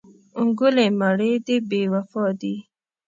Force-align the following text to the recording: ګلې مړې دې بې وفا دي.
ګلې 0.59 0.87
مړې 0.99 1.31
دې 1.45 1.57
بې 1.69 1.81
وفا 1.93 2.25
دي. 2.41 2.55